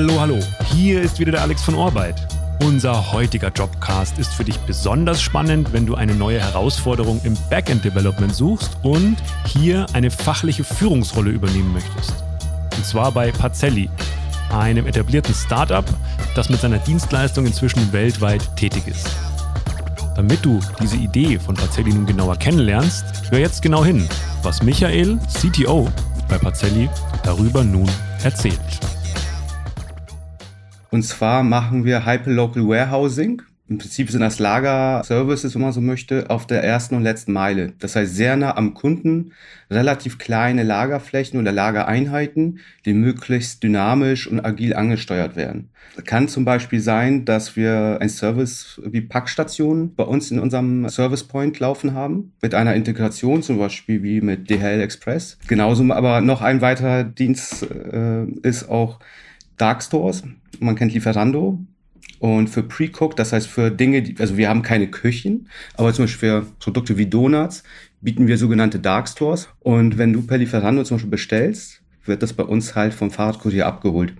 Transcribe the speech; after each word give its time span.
Hallo, 0.00 0.18
hallo. 0.18 0.38
Hier 0.72 1.02
ist 1.02 1.18
wieder 1.18 1.32
der 1.32 1.42
Alex 1.42 1.62
von 1.62 1.74
Orbeit. 1.74 2.26
Unser 2.64 3.12
heutiger 3.12 3.52
Jobcast 3.54 4.18
ist 4.18 4.32
für 4.32 4.44
dich 4.44 4.56
besonders 4.60 5.20
spannend, 5.20 5.74
wenn 5.74 5.84
du 5.84 5.94
eine 5.94 6.14
neue 6.14 6.40
Herausforderung 6.40 7.20
im 7.22 7.36
Backend 7.50 7.84
Development 7.84 8.34
suchst 8.34 8.78
und 8.82 9.18
hier 9.46 9.84
eine 9.92 10.10
fachliche 10.10 10.64
Führungsrolle 10.64 11.28
übernehmen 11.32 11.74
möchtest. 11.74 12.14
Und 12.74 12.86
zwar 12.86 13.12
bei 13.12 13.30
Pazelli, 13.30 13.90
einem 14.48 14.86
etablierten 14.86 15.34
Startup, 15.34 15.84
das 16.34 16.48
mit 16.48 16.62
seiner 16.62 16.78
Dienstleistung 16.78 17.44
inzwischen 17.44 17.92
weltweit 17.92 18.56
tätig 18.56 18.84
ist. 18.86 19.06
Damit 20.16 20.42
du 20.42 20.60
diese 20.80 20.96
Idee 20.96 21.38
von 21.38 21.56
Pazelli 21.56 21.92
nun 21.92 22.06
genauer 22.06 22.36
kennenlernst, 22.36 23.04
hör 23.28 23.38
jetzt 23.38 23.60
genau 23.60 23.84
hin, 23.84 24.08
was 24.42 24.62
Michael, 24.62 25.18
CTO 25.28 25.90
bei 26.26 26.38
Pazelli, 26.38 26.88
darüber 27.22 27.62
nun 27.62 27.90
erzählt. 28.22 28.58
Und 30.90 31.02
zwar 31.02 31.42
machen 31.42 31.84
wir 31.84 32.04
Hyperlocal 32.04 32.66
Warehousing. 32.66 33.42
Im 33.68 33.78
Prinzip 33.78 34.10
sind 34.10 34.20
das 34.20 34.40
Lager-Services, 34.40 35.54
wenn 35.54 35.62
man 35.62 35.72
so 35.72 35.80
möchte, 35.80 36.28
auf 36.28 36.44
der 36.44 36.64
ersten 36.64 36.96
und 36.96 37.04
letzten 37.04 37.32
Meile. 37.32 37.72
Das 37.78 37.94
heißt, 37.94 38.16
sehr 38.16 38.34
nah 38.34 38.56
am 38.56 38.74
Kunden, 38.74 39.30
relativ 39.70 40.18
kleine 40.18 40.64
Lagerflächen 40.64 41.38
oder 41.38 41.52
Lagereinheiten, 41.52 42.58
die 42.84 42.94
möglichst 42.94 43.62
dynamisch 43.62 44.26
und 44.26 44.44
agil 44.44 44.74
angesteuert 44.74 45.36
werden. 45.36 45.70
Kann 46.04 46.26
zum 46.26 46.44
Beispiel 46.44 46.80
sein, 46.80 47.24
dass 47.24 47.54
wir 47.54 47.98
ein 48.00 48.08
Service 48.08 48.80
wie 48.84 49.02
Packstationen 49.02 49.94
bei 49.94 50.02
uns 50.02 50.32
in 50.32 50.40
unserem 50.40 50.88
Service 50.88 51.22
Point 51.22 51.60
laufen 51.60 51.94
haben, 51.94 52.32
mit 52.42 52.56
einer 52.56 52.74
Integration, 52.74 53.44
zum 53.44 53.58
Beispiel 53.58 54.02
wie 54.02 54.20
mit 54.20 54.50
DHL 54.50 54.80
Express. 54.80 55.38
Genauso 55.46 55.84
aber 55.92 56.20
noch 56.22 56.42
ein 56.42 56.60
weiterer 56.60 57.04
Dienst 57.04 57.62
äh, 57.70 58.24
ist 58.42 58.68
auch 58.68 58.98
Dark 59.60 59.82
Stores. 59.82 60.22
Man 60.58 60.76
kennt 60.76 60.94
Lieferando. 60.94 61.58
Und 62.18 62.48
für 62.48 62.62
Pre-Cook, 62.62 63.16
das 63.16 63.32
heißt 63.32 63.46
für 63.46 63.70
Dinge, 63.70 64.02
die, 64.02 64.16
also 64.18 64.36
wir 64.36 64.50
haben 64.50 64.60
keine 64.60 64.88
Küchen, 64.88 65.48
aber 65.74 65.94
zum 65.94 66.04
Beispiel 66.04 66.28
für 66.28 66.46
Produkte 66.58 66.98
wie 66.98 67.06
Donuts 67.06 67.62
bieten 68.02 68.26
wir 68.26 68.36
sogenannte 68.36 68.78
Dark 68.78 69.08
Stores. 69.08 69.48
Und 69.60 69.96
wenn 69.96 70.12
du 70.12 70.22
per 70.22 70.36
Lieferando 70.36 70.84
zum 70.84 70.96
Beispiel 70.96 71.10
bestellst, 71.10 71.82
wird 72.04 72.22
das 72.22 72.34
bei 72.34 72.42
uns 72.42 72.74
halt 72.74 72.92
vom 72.92 73.10
Fahrradkurier 73.10 73.66
abgeholt. 73.66 74.14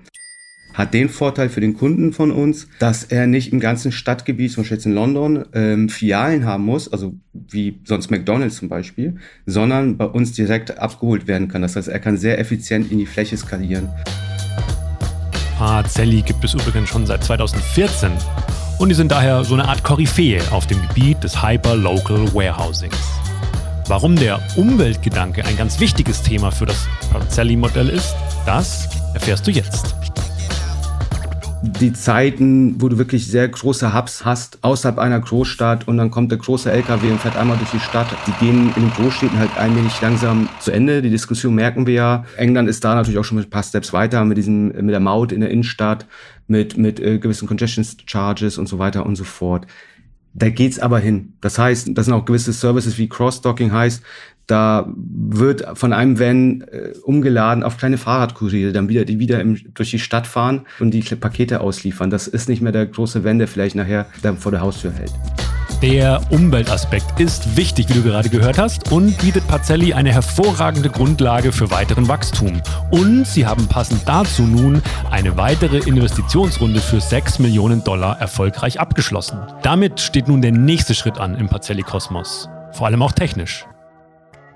Hat 0.73 0.95
den 0.95 1.09
Vorteil 1.09 1.51
für 1.51 1.61
den 1.61 1.75
Kunden 1.75 2.13
von 2.13 2.31
uns, 2.31 2.69
dass 2.79 3.05
er 3.05 3.27
nicht 3.27 3.53
im 3.53 3.61
ganzen 3.61 3.93
Stadtgebiet, 3.93 4.53
zum 4.53 4.63
Beispiel 4.63 4.77
jetzt 4.77 4.87
in 4.87 4.95
London, 4.95 5.45
ähm, 5.53 5.89
Filialen 5.89 6.47
haben 6.47 6.65
muss, 6.65 6.91
also 6.91 7.15
wie 7.35 7.81
sonst 7.85 8.11
McDonalds 8.11 8.57
zum 8.57 8.69
Beispiel, 8.69 9.17
sondern 9.45 9.99
bei 9.99 10.07
uns 10.07 10.33
direkt 10.33 10.79
abgeholt 10.79 11.27
werden 11.27 11.49
kann. 11.49 11.61
Das 11.61 11.77
heißt, 11.77 11.89
er 11.89 11.99
kann 11.99 12.17
sehr 12.17 12.39
effizient 12.39 12.91
in 12.93 12.99
die 12.99 13.07
Fläche 13.07 13.37
skalieren. 13.37 13.91
Pazelli 15.61 16.23
gibt 16.23 16.43
es 16.43 16.55
übrigens 16.55 16.89
schon 16.89 17.05
seit 17.05 17.23
2014 17.23 18.13
und 18.79 18.89
die 18.89 18.95
sind 18.95 19.13
daher 19.13 19.45
so 19.45 19.53
eine 19.53 19.69
Art 19.69 19.85
Koryphäe 19.85 20.41
auf 20.53 20.67
dem 20.67 20.81
Gebiet 20.81 21.23
des 21.23 21.43
Hyper-Local 21.43 22.33
Warehousings. 22.33 22.97
Warum 23.87 24.17
der 24.17 24.41
Umweltgedanke 24.57 25.45
ein 25.45 25.59
ganz 25.59 25.79
wichtiges 25.79 26.23
Thema 26.23 26.51
für 26.51 26.65
das 26.65 26.89
Pazelli-Modell 27.13 27.91
ist, 27.91 28.17
das 28.47 28.89
erfährst 29.13 29.47
du 29.47 29.51
jetzt 29.51 30.00
die 31.63 31.93
Zeiten, 31.93 32.81
wo 32.81 32.89
du 32.89 32.97
wirklich 32.97 33.27
sehr 33.27 33.47
große 33.47 33.95
Hubs 33.95 34.25
hast, 34.25 34.59
außerhalb 34.63 34.99
einer 34.99 35.21
Großstadt 35.21 35.87
und 35.87 35.99
dann 35.99 36.11
kommt 36.11 36.31
der 36.31 36.39
große 36.39 36.71
LKW 36.73 37.11
und 37.11 37.21
fährt 37.21 37.37
einmal 37.37 37.59
durch 37.59 37.71
die 37.71 37.81
Stadt. 37.81 38.07
Die 38.27 38.45
gehen 38.45 38.73
in 38.77 38.83
den 38.83 38.91
Großstädten 38.93 39.39
halt 39.39 39.57
ein 39.59 39.77
wenig 39.77 40.01
langsam 40.01 40.49
zu 40.61 40.71
Ende. 40.71 41.03
Die 41.03 41.11
Diskussion 41.11 41.55
merken 41.55 41.87
wir 41.87 41.95
ja. 41.95 42.25
England 42.37 42.69
ist 42.69 42.83
da 42.83 42.95
natürlich 42.95 43.19
auch 43.19 43.25
schon 43.25 43.39
ein 43.39 43.51
paar 43.51 43.63
Steps 43.63 43.93
weiter 43.93 44.25
mit 44.25 44.39
diesem, 44.39 44.69
mit 44.69 44.91
der 44.91 45.01
Maut 45.01 45.33
in 45.33 45.41
der 45.41 45.51
Innenstadt, 45.51 46.07
mit, 46.47 46.79
mit 46.79 46.99
äh, 46.99 47.19
gewissen 47.19 47.47
Congestion 47.47 47.87
Charges 48.07 48.57
und 48.57 48.67
so 48.67 48.79
weiter 48.79 49.05
und 49.05 49.17
so 49.17 49.25
fort. 49.25 49.67
Da 50.33 50.49
geht's 50.49 50.79
aber 50.79 51.01
hin. 51.01 51.35
Das 51.41 51.59
heißt, 51.59 51.91
das 51.93 52.07
sind 52.07 52.15
auch 52.15 52.25
gewisse 52.25 52.53
Services 52.53 52.99
wie 52.99 53.09
Cross-Docking 53.09 53.73
heißt, 53.73 54.03
da 54.47 54.93
wird 54.97 55.65
von 55.79 55.93
einem 55.93 56.19
Van 56.19 56.63
äh, 56.63 56.93
umgeladen 57.05 57.63
auf 57.63 57.77
kleine 57.77 57.99
Fahrradkuriere, 57.99 58.73
dann 58.73 58.89
wieder, 58.89 59.05
die 59.05 59.21
wieder 59.21 59.41
im, 59.41 59.57
durch 59.75 59.91
die 59.91 60.01
Stadt 60.01 60.27
fahren 60.27 60.67
und 60.81 60.91
die 60.91 61.03
Pakete 61.03 61.61
ausliefern. 61.61 62.11
Das 62.11 62.27
ist 62.27 62.49
nicht 62.49 62.61
mehr 62.61 62.73
der 62.73 62.87
große 62.87 63.23
Van, 63.23 63.39
der 63.39 63.47
vielleicht 63.47 63.77
nachher 63.77 64.07
dann 64.23 64.39
vor 64.39 64.51
der 64.51 64.61
Haustür 64.61 64.93
hält. 64.93 65.13
Der 65.83 66.21
Umweltaspekt 66.29 67.19
ist 67.19 67.57
wichtig, 67.57 67.89
wie 67.89 67.95
du 67.95 68.03
gerade 68.03 68.29
gehört 68.29 68.59
hast, 68.59 68.93
und 68.93 69.17
bietet 69.17 69.49
Pazelli 69.49 69.95
eine 69.95 70.13
hervorragende 70.13 70.91
Grundlage 70.91 71.53
für 71.53 71.71
weiteren 71.71 72.07
Wachstum. 72.07 72.61
Und 72.91 73.27
sie 73.27 73.47
haben 73.47 73.67
passend 73.67 74.03
dazu 74.07 74.43
nun 74.43 74.83
eine 75.11 75.39
weitere 75.39 75.79
Investitionsrunde 75.79 76.81
für 76.81 77.01
6 77.01 77.39
Millionen 77.39 77.83
Dollar 77.83 78.21
erfolgreich 78.21 78.79
abgeschlossen. 78.79 79.39
Damit 79.63 80.01
steht 80.01 80.29
nun 80.29 80.43
der 80.43 80.53
nächste 80.53 80.93
Schritt 80.93 81.19
an 81.19 81.35
im 81.35 81.49
Pazelli-Kosmos. 81.49 82.51
Vor 82.73 82.87
allem 82.87 83.01
auch 83.01 83.13
technisch. 83.13 83.65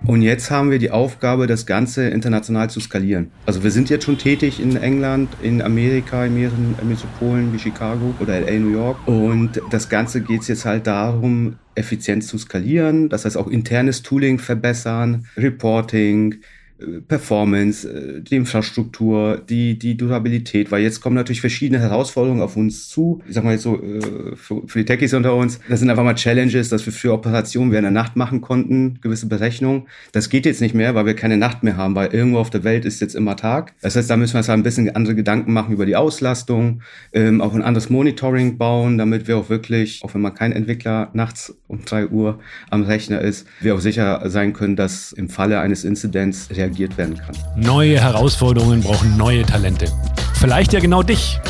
Und 0.06 0.20
jetzt 0.20 0.50
haben 0.50 0.70
wir 0.70 0.78
die 0.78 0.90
Aufgabe, 0.90 1.46
das 1.46 1.64
Ganze 1.64 2.08
international 2.08 2.68
zu 2.68 2.78
skalieren. 2.78 3.30
Also 3.46 3.64
wir 3.64 3.70
sind 3.70 3.88
jetzt 3.88 4.04
schon 4.04 4.18
tätig 4.18 4.60
in 4.60 4.76
England, 4.76 5.30
in 5.42 5.62
Amerika, 5.62 6.26
in 6.26 6.34
mehreren 6.34 6.74
Metropolen 6.86 7.52
wie 7.54 7.58
Chicago 7.58 8.14
oder 8.20 8.38
LA, 8.40 8.58
New 8.58 8.70
York. 8.70 8.98
Und 9.06 9.62
das 9.70 9.88
Ganze 9.88 10.20
geht 10.20 10.42
es 10.42 10.48
jetzt 10.48 10.66
halt 10.66 10.86
darum, 10.86 11.56
effizient 11.74 12.22
zu 12.22 12.36
skalieren. 12.36 13.08
Das 13.08 13.24
heißt 13.24 13.38
auch 13.38 13.48
internes 13.48 14.02
Tooling 14.02 14.38
verbessern, 14.38 15.26
Reporting, 15.38 16.36
Performance, 17.08 17.88
äh, 17.88 18.20
die 18.20 18.36
Infrastruktur, 18.36 19.42
die, 19.48 19.78
die 19.78 19.96
Durabilität, 19.96 20.70
weil 20.70 20.82
jetzt 20.82 21.00
kommen 21.00 21.16
natürlich 21.16 21.40
verschiedene 21.40 21.80
Herausforderungen 21.80 22.42
auf 22.42 22.56
uns 22.56 22.88
zu. 22.88 23.22
Ich 23.28 23.34
sag 23.34 23.44
mal 23.44 23.52
jetzt 23.52 23.62
so, 23.62 23.82
äh, 23.82 24.36
für, 24.36 24.62
für 24.66 24.78
die 24.78 24.84
Techies 24.84 25.14
unter 25.14 25.34
uns, 25.34 25.60
das 25.68 25.80
sind 25.80 25.90
einfach 25.90 26.04
mal 26.04 26.14
Challenges, 26.14 26.68
dass 26.68 26.84
wir 26.86 26.92
für 26.92 27.12
Operationen 27.12 27.72
während 27.72 27.84
der 27.84 27.92
Nacht 27.92 28.16
machen 28.16 28.40
konnten, 28.40 28.98
gewisse 29.00 29.26
Berechnungen. 29.26 29.84
Das 30.12 30.28
geht 30.28 30.46
jetzt 30.46 30.60
nicht 30.60 30.74
mehr, 30.74 30.94
weil 30.94 31.06
wir 31.06 31.14
keine 31.14 31.36
Nacht 31.36 31.62
mehr 31.62 31.76
haben, 31.76 31.94
weil 31.94 32.12
irgendwo 32.12 32.38
auf 32.38 32.50
der 32.50 32.64
Welt 32.64 32.84
ist 32.84 33.00
jetzt 33.00 33.14
immer 33.14 33.36
Tag. 33.36 33.72
Das 33.80 33.96
heißt, 33.96 34.08
da 34.08 34.16
müssen 34.16 34.34
wir 34.34 34.38
uns 34.38 34.48
halt 34.48 34.58
ein 34.58 34.62
bisschen 34.62 34.94
andere 34.94 35.14
Gedanken 35.14 35.52
machen 35.52 35.72
über 35.72 35.86
die 35.86 35.96
Auslastung, 35.96 36.82
ähm, 37.12 37.40
auch 37.40 37.54
ein 37.54 37.62
anderes 37.62 37.90
Monitoring 37.90 38.58
bauen, 38.58 38.98
damit 38.98 39.28
wir 39.28 39.36
auch 39.36 39.48
wirklich, 39.48 40.02
auch 40.04 40.14
wenn 40.14 40.20
man 40.20 40.34
kein 40.34 40.52
Entwickler 40.52 41.10
nachts 41.12 41.56
um 41.68 41.84
drei 41.84 42.08
Uhr 42.08 42.38
am 42.70 42.82
Rechner 42.82 43.20
ist, 43.20 43.46
wir 43.60 43.74
auch 43.74 43.80
sicher 43.80 44.22
sein 44.28 44.52
können, 44.52 44.76
dass 44.76 45.12
im 45.12 45.28
Falle 45.28 45.60
eines 45.60 45.84
Inzidents 45.84 46.48
reagiert 46.50 46.73
werden 46.78 47.16
kann. 47.16 47.36
Neue 47.56 48.00
Herausforderungen 48.00 48.82
brauchen 48.82 49.16
neue 49.16 49.44
Talente. 49.44 49.86
Vielleicht 50.34 50.72
ja 50.72 50.80
genau 50.80 51.02
dich. 51.02 51.40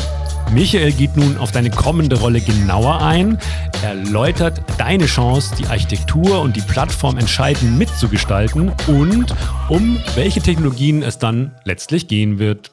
Michael 0.53 0.91
geht 0.91 1.17
nun 1.17 1.37
auf 1.37 1.51
deine 1.51 1.71
kommende 1.71 2.19
Rolle 2.19 2.39
genauer 2.39 3.01
ein, 3.01 3.39
erläutert 3.81 4.61
deine 4.77 5.07
Chance, 5.07 5.55
die 5.57 5.65
Architektur 5.65 6.41
und 6.41 6.55
die 6.55 6.61
Plattform 6.61 7.17
entscheidend 7.17 7.77
mitzugestalten 7.77 8.71
und 8.87 9.33
um 9.69 9.99
welche 10.13 10.41
Technologien 10.41 11.01
es 11.01 11.17
dann 11.17 11.51
letztlich 11.63 12.07
gehen 12.07 12.37
wird. 12.37 12.71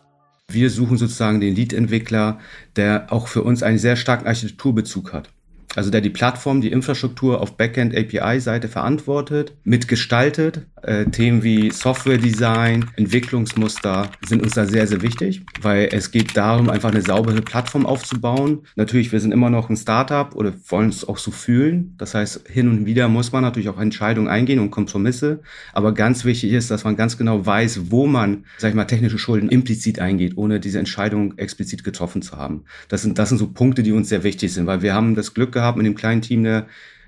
Wir 0.49 0.69
suchen 0.69 0.99
sozusagen 0.99 1.41
den 1.41 1.55
Lead-Entwickler, 1.55 2.39
der 2.77 3.07
auch 3.11 3.27
für 3.27 3.43
uns 3.43 3.63
einen 3.63 3.79
sehr 3.79 3.97
starken 3.97 4.27
Architekturbezug 4.27 5.15
hat 5.15 5.31
also 5.75 5.91
der 5.91 6.01
die 6.01 6.11
Plattform, 6.11 6.61
die 6.61 6.71
Infrastruktur 6.71 7.41
auf 7.41 7.57
Backend 7.57 7.97
API-Seite 7.97 8.69
verantwortet, 8.69 9.55
mitgestaltet. 9.65 10.67
Äh, 10.83 11.07
Themen 11.07 11.43
wie 11.43 11.71
Software-Design, 11.71 12.91
Entwicklungsmuster 12.97 14.11
sind 14.27 14.43
uns 14.43 14.55
da 14.55 14.67
sehr, 14.67 14.87
sehr 14.87 15.03
wichtig, 15.03 15.43
weil 15.61 15.89
es 15.91 16.11
geht 16.11 16.37
darum, 16.37 16.71
einfach 16.71 16.91
eine 16.91 17.03
saubere 17.03 17.43
Plattform 17.43 17.87
aufzubauen. 17.87 18.63
Natürlich, 18.77 19.11
wir 19.13 19.21
sind 19.21 19.33
immer 19.33 19.51
noch 19.51 19.71
ein 19.71 19.77
Startup 19.77 20.35
oder 20.37 20.53
wollen 20.69 20.91
es 20.91 21.09
auch 21.09 21.19
so 21.19 21.31
fühlen. 21.31 21.95
Das 21.99 22.15
heißt, 22.15 22.49
hin 22.49 22.69
und 22.69 22.87
wieder 22.87 23.09
muss 23.09 23.33
man 23.33 23.43
natürlich 23.43 23.69
auch 23.69 23.81
Entscheidungen 23.81 24.29
eingehen 24.29 24.59
und 24.59 24.71
Kompromisse. 24.71 25.41
Aber 25.73 25.95
ganz 25.95 26.25
wichtig 26.25 26.53
ist, 26.53 26.71
dass 26.71 26.85
man 26.85 26.97
ganz 26.97 27.17
genau 27.19 27.45
weiß, 27.45 27.91
wo 27.91 28.07
man, 28.07 28.45
sag 28.59 28.71
ich 28.71 28.77
mal, 28.77 28.85
technische 28.85 29.19
Schulden 29.19 29.49
implizit 29.49 29.99
eingeht, 29.99 30.37
ohne 30.37 30.61
diese 30.61 30.79
Entscheidung 30.79 31.39
explizit 31.39 31.83
getroffen 31.83 32.23
zu 32.23 32.37
haben. 32.37 32.65
Das 32.89 33.03
sind, 33.03 33.19
das 33.19 33.31
sind 33.31 33.39
so 33.39 33.49
Punkte, 33.49 33.83
die 33.83 33.93
uns 33.93 34.09
sehr 34.11 34.23
wichtig 34.23 34.53
sind, 34.53 34.67
weil 34.67 34.83
wir 34.83 34.95
haben 34.95 35.15
das 35.15 35.35
Glück 35.35 35.53
gehabt, 35.53 35.63
gehabt, 35.63 35.77
mit 35.77 35.87
dem 35.87 35.95
kleinen 35.95 36.23
Team 36.23 36.41
eine 36.41 36.67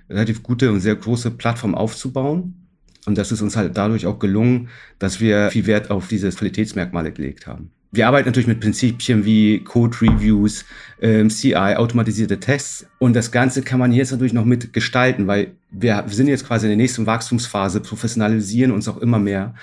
relativ 0.08 0.42
gute 0.42 0.70
und 0.70 0.80
sehr 0.80 0.94
große 0.94 1.32
Plattform 1.32 1.74
aufzubauen. 1.74 2.63
Und 3.06 3.18
das 3.18 3.32
ist 3.32 3.42
uns 3.42 3.56
halt 3.56 3.76
dadurch 3.76 4.06
auch 4.06 4.18
gelungen, 4.18 4.68
dass 4.98 5.20
wir 5.20 5.50
viel 5.50 5.66
Wert 5.66 5.90
auf 5.90 6.08
diese 6.08 6.30
Qualitätsmerkmale 6.30 7.12
gelegt 7.12 7.46
haben. 7.46 7.70
Wir 7.94 8.08
arbeiten 8.08 8.26
natürlich 8.26 8.48
mit 8.48 8.58
Prinzipien 8.58 9.24
wie 9.24 9.60
Code 9.62 9.96
Reviews, 10.02 10.64
ähm, 11.00 11.30
CI, 11.30 11.54
automatisierte 11.54 12.40
Tests. 12.40 12.86
Und 12.98 13.14
das 13.14 13.30
Ganze 13.30 13.62
kann 13.62 13.78
man 13.78 13.92
jetzt 13.92 14.10
natürlich 14.10 14.32
noch 14.32 14.44
mit 14.44 14.72
gestalten, 14.72 15.28
weil 15.28 15.52
wir, 15.70 16.04
sind 16.08 16.26
jetzt 16.26 16.44
quasi 16.44 16.66
in 16.66 16.70
der 16.70 16.76
nächsten 16.76 17.06
Wachstumsphase, 17.06 17.80
professionalisieren 17.80 18.72
uns 18.72 18.88
auch 18.88 18.96
immer 18.96 19.20
mehr. 19.20 19.54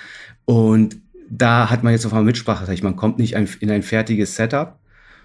Und 0.46 0.96
da 1.28 1.68
hat 1.68 1.82
man 1.82 1.92
jetzt 1.92 2.06
auf 2.06 2.12
einmal 2.12 2.24
Mitspracherecht. 2.24 2.82
Man 2.82 2.96
kommt 2.96 3.18
nicht 3.18 3.34
in 3.34 3.70
ein 3.70 3.82
fertiges 3.82 4.34
Setup, 4.34 4.78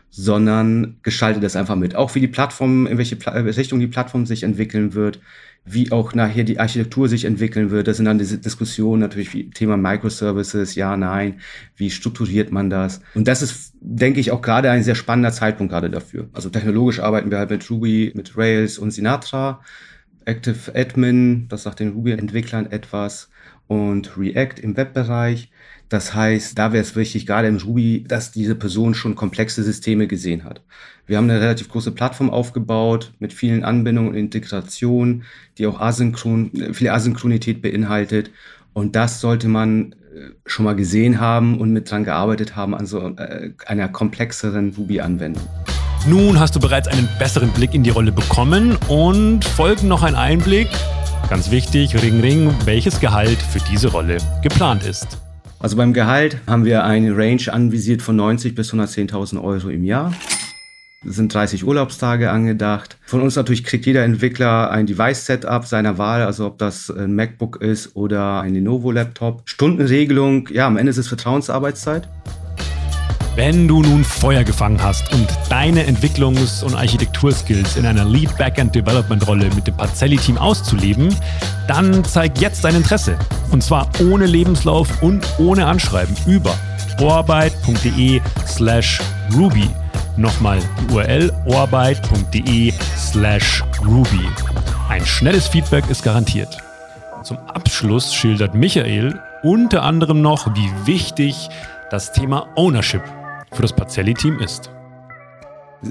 sondern 0.10 0.98
gestaltet 1.02 1.44
das 1.44 1.56
einfach 1.56 1.76
mit. 1.76 1.96
Auch 1.96 2.14
wie 2.16 2.20
die 2.20 2.28
Plattform, 2.28 2.88
in 2.88 2.98
welche 2.98 3.16
Pla 3.16 3.32
Richtung 3.34 3.80
die 3.80 3.88
Plattform 3.88 4.26
sich 4.26 4.44
entwickeln 4.44 4.94
wird, 4.94 5.22
wie 5.70 5.92
auch 5.92 6.14
nachher 6.14 6.44
die 6.44 6.60
Architektur 6.60 7.10
sich 7.10 7.26
entwickeln 7.26 7.72
wird. 7.72 7.88
Das 7.88 7.98
sind 7.98 8.06
dann 8.06 8.18
diese 8.18 8.38
Diskussionen 8.38 9.02
natürlich 9.02 9.34
wie 9.34 9.50
Thema 9.50 9.76
Microservices, 9.78 10.76
ja, 10.76 10.96
nein, 10.96 11.40
wie 11.76 11.90
strukturiert 11.90 12.52
man 12.52 12.70
das? 12.70 13.02
Und 13.16 13.28
das 13.28 13.42
ist, 13.42 13.74
denke 13.82 14.20
ich, 14.20 14.32
auch 14.32 14.42
gerade 14.42 14.72
ein 14.72 14.84
sehr 14.84 14.96
spannender 14.96 15.32
Zeitpunkt 15.32 15.72
gerade 15.72 15.90
dafür. 15.90 16.30
Also 16.34 16.50
technologisch 16.50 17.00
arbeiten 17.00 17.32
wir 17.32 17.38
halt 17.38 17.50
mit 17.50 17.70
Ruby, 17.70 18.14
mit 18.16 18.38
Rails 18.38 18.78
und 18.78 18.92
Sinatra. 18.92 19.62
Active 20.28 20.76
Admin, 20.76 21.48
das 21.48 21.64
sagt 21.64 21.80
den 21.80 21.94
Ruby-Entwicklern 21.94 22.68
etwas 22.72 23.30
und 23.68 24.18
React 24.18 24.60
im 24.62 24.76
Webbereich. 24.76 25.50
Das 25.90 26.14
heißt, 26.14 26.58
da 26.60 26.74
wäre 26.74 26.84
es 26.84 26.98
wichtig, 26.98 27.26
gerade 27.26 27.48
im 27.48 27.58
Ruby, 27.58 28.04
dass 28.06 28.32
diese 28.32 28.56
Person 28.56 28.94
schon 28.94 29.16
komplexe 29.16 29.64
Systeme 29.64 30.08
gesehen 30.08 30.44
hat. 30.44 30.62
Wir 31.06 31.18
haben 31.18 31.30
eine 31.30 31.40
relativ 31.40 31.70
große 31.70 31.92
Plattform 31.92 32.30
aufgebaut 32.30 33.14
mit 33.20 33.32
vielen 33.32 33.64
Anbindungen 33.64 34.12
und 34.12 34.18
Integrationen, 34.18 35.24
die 35.58 35.66
auch 35.66 35.80
asynchron, 35.80 36.74
viel 36.74 36.90
Asynchronität 36.90 37.62
beinhaltet. 37.62 38.32
Und 38.74 38.98
das 38.98 39.22
sollte 39.22 39.48
man 39.48 39.94
äh, 39.94 40.32
schon 40.46 40.66
mal 40.66 40.76
gesehen 40.76 41.22
haben 41.22 41.60
und 41.60 41.72
mit 41.72 41.90
dran 41.90 42.04
gearbeitet 42.04 42.58
haben 42.58 42.76
an 42.76 42.86
so 42.86 43.16
äh, 43.16 43.52
einer 43.66 43.88
komplexeren 43.88 44.74
Ruby-Anwendung. 44.78 45.48
Nun 46.10 46.40
hast 46.40 46.56
du 46.56 46.62
bereits 46.62 46.88
einen 46.88 47.10
besseren 47.20 47.50
Blick 47.50 47.74
in 47.74 47.84
die 47.84 47.90
Rolle 47.90 48.14
bekommen 48.14 48.78
und 48.88 49.44
folgt 49.44 49.84
noch 49.84 50.04
ein 50.04 50.16
Einblick, 50.16 50.70
ganz 51.30 51.52
wichtig, 51.52 52.02
Ring 52.02 52.22
Ring, 52.22 52.56
welches 52.64 53.02
Gehalt 53.02 53.38
für 53.42 53.60
diese 53.70 53.90
Rolle 53.90 54.16
geplant 54.42 54.86
ist. 54.86 55.18
Also 55.60 55.76
beim 55.76 55.92
Gehalt 55.92 56.38
haben 56.48 56.64
wir 56.64 56.86
eine 56.86 57.18
Range 57.18 57.42
anvisiert 57.52 58.02
von 58.02 58.16
90 58.16 58.56
bis 58.56 58.74
110.000 58.74 59.44
Euro 59.44 59.68
im 59.68 59.84
Jahr. 59.84 60.14
Es 61.06 61.18
sind 61.18 61.34
30 61.34 61.68
Urlaubstage 61.68 62.32
angedacht. 62.32 62.98
Von 63.06 63.22
uns 63.22 63.36
natürlich 63.36 63.66
kriegt 63.66 63.86
jeder 63.86 64.06
Entwickler 64.06 64.72
ein 64.72 64.86
Device-Setup 64.86 65.66
seiner 65.66 65.98
Wahl, 65.98 66.22
also 66.22 66.46
ob 66.46 66.58
das 66.58 66.90
ein 66.90 67.16
MacBook 67.16 67.62
ist 67.62 67.98
oder 67.98 68.40
ein 68.40 68.54
Lenovo-Laptop. 68.54 69.42
Stundenregelung, 69.44 70.48
ja, 70.54 70.68
am 70.68 70.78
Ende 70.78 70.90
ist 70.90 70.98
es 71.00 71.10
Vertrauensarbeitszeit. 71.10 72.08
Wenn 73.38 73.68
du 73.68 73.84
nun 73.84 74.04
Feuer 74.04 74.44
gefangen 74.44 74.82
hast 74.82 75.14
und 75.14 75.28
deine 75.48 75.84
Entwicklungs- 75.84 76.64
und 76.64 76.74
Architekturskills 76.74 77.78
in 77.78 77.86
einer 77.86 78.04
Lead 78.04 78.36
Backend 78.36 78.74
Development 78.74 79.28
Rolle 79.28 79.48
mit 79.54 79.68
dem 79.68 79.78
Parzelli-Team 79.78 80.40
auszuleben, 80.40 81.16
dann 81.68 82.04
zeig 82.04 82.42
jetzt 82.42 82.64
dein 82.64 82.74
Interesse. 82.74 83.16
Und 83.52 83.62
zwar 83.62 83.92
ohne 84.02 84.26
Lebenslauf 84.26 85.04
und 85.04 85.24
ohne 85.38 85.68
Anschreiben 85.68 86.16
über 86.26 86.58
orbeit.de 87.00 88.22
slash 88.48 89.00
ruby. 89.36 89.70
Nochmal 90.16 90.58
die 90.82 90.96
URL 90.96 91.32
orbeit.de 91.46 92.74
slash 92.98 93.64
ruby. 93.86 94.28
Ein 94.90 95.06
schnelles 95.06 95.48
Feedback 95.48 95.88
ist 95.92 96.02
garantiert. 96.02 96.58
Zum 97.22 97.38
Abschluss 97.54 98.16
schildert 98.16 98.56
Michael 98.56 99.20
unter 99.44 99.84
anderem 99.84 100.24
noch, 100.24 100.56
wie 100.56 100.72
wichtig 100.88 101.50
das 101.92 102.12
Thema 102.12 102.48
Ownership 102.56 103.04
für 103.52 103.62
das 103.62 103.76
Pazelli-Team 103.76 104.40
ist. 104.40 104.70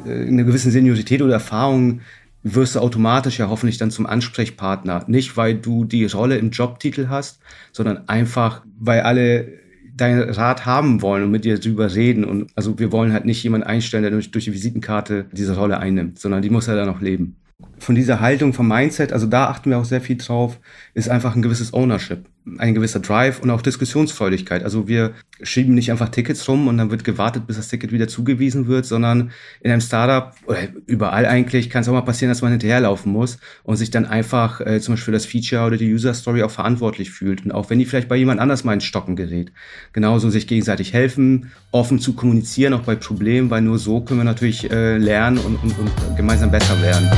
Äh, 0.06 0.26
eine 0.26 0.44
gewisse 0.44 0.70
Seniorität 0.70 1.22
oder 1.22 1.34
Erfahrung 1.34 2.00
wirst 2.42 2.76
du 2.76 2.80
automatisch 2.80 3.38
ja 3.38 3.48
hoffentlich 3.48 3.78
dann 3.78 3.90
zum 3.90 4.06
Ansprechpartner. 4.06 5.04
Nicht, 5.08 5.36
weil 5.36 5.56
du 5.56 5.84
die 5.84 6.04
Rolle 6.06 6.36
im 6.36 6.50
Jobtitel 6.50 7.08
hast, 7.08 7.40
sondern 7.72 8.08
einfach, 8.08 8.62
weil 8.78 9.00
alle 9.00 9.48
deinen 9.96 10.30
Rat 10.30 10.66
haben 10.66 11.02
wollen 11.02 11.24
und 11.24 11.30
mit 11.30 11.44
dir 11.44 11.58
drüber 11.58 11.92
reden. 11.94 12.24
Und 12.24 12.50
also 12.54 12.78
wir 12.78 12.92
wollen 12.92 13.12
halt 13.12 13.24
nicht 13.24 13.42
jemanden 13.42 13.66
einstellen, 13.66 14.02
der 14.02 14.12
durch, 14.12 14.30
durch 14.30 14.44
die 14.44 14.52
Visitenkarte 14.52 15.26
diese 15.32 15.56
Rolle 15.56 15.78
einnimmt, 15.78 16.18
sondern 16.18 16.42
die 16.42 16.50
muss 16.50 16.66
ja 16.66 16.76
dann 16.76 16.86
noch 16.86 17.00
leben. 17.00 17.36
Von 17.78 17.94
dieser 17.94 18.20
Haltung, 18.20 18.52
vom 18.52 18.68
Mindset, 18.68 19.12
also 19.12 19.26
da 19.26 19.48
achten 19.48 19.70
wir 19.70 19.78
auch 19.78 19.84
sehr 19.84 20.00
viel 20.00 20.16
drauf, 20.16 20.60
ist 20.94 21.08
einfach 21.08 21.34
ein 21.34 21.42
gewisses 21.42 21.72
Ownership 21.72 22.26
ein 22.58 22.74
gewisser 22.74 23.00
Drive 23.00 23.40
und 23.40 23.50
auch 23.50 23.60
Diskussionsfreudigkeit. 23.60 24.62
Also 24.62 24.86
wir 24.86 25.14
schieben 25.42 25.74
nicht 25.74 25.90
einfach 25.90 26.08
Tickets 26.08 26.48
rum 26.48 26.68
und 26.68 26.78
dann 26.78 26.90
wird 26.90 27.02
gewartet, 27.02 27.46
bis 27.46 27.56
das 27.56 27.68
Ticket 27.68 27.90
wieder 27.90 28.06
zugewiesen 28.06 28.68
wird, 28.68 28.86
sondern 28.86 29.32
in 29.60 29.70
einem 29.70 29.80
Startup 29.80 30.32
oder 30.46 30.58
überall 30.86 31.26
eigentlich 31.26 31.70
kann 31.70 31.82
es 31.82 31.88
auch 31.88 31.92
mal 31.92 32.02
passieren, 32.02 32.30
dass 32.30 32.42
man 32.42 32.52
hinterherlaufen 32.52 33.12
muss 33.12 33.38
und 33.64 33.76
sich 33.76 33.90
dann 33.90 34.06
einfach 34.06 34.60
äh, 34.60 34.80
zum 34.80 34.94
Beispiel 34.94 35.06
für 35.06 35.12
das 35.12 35.26
Feature 35.26 35.66
oder 35.66 35.76
die 35.76 35.92
User 35.92 36.14
Story 36.14 36.42
auch 36.42 36.50
verantwortlich 36.50 37.10
fühlt. 37.10 37.44
Und 37.44 37.52
auch 37.52 37.68
wenn 37.68 37.78
die 37.78 37.84
vielleicht 37.84 38.08
bei 38.08 38.16
jemand 38.16 38.40
anders 38.40 38.62
mal 38.64 38.74
ins 38.74 38.84
Stocken 38.84 39.16
gerät. 39.16 39.52
Genauso 39.92 40.30
sich 40.30 40.46
gegenseitig 40.46 40.92
helfen, 40.92 41.50
offen 41.72 41.98
zu 41.98 42.14
kommunizieren, 42.14 42.74
auch 42.74 42.82
bei 42.82 42.94
Problemen, 42.94 43.50
weil 43.50 43.62
nur 43.62 43.78
so 43.78 44.00
können 44.00 44.20
wir 44.20 44.24
natürlich 44.24 44.70
äh, 44.70 44.98
lernen 44.98 45.38
und, 45.38 45.56
und, 45.56 45.78
und 45.78 46.16
gemeinsam 46.16 46.50
besser 46.50 46.80
werden. 46.80 47.10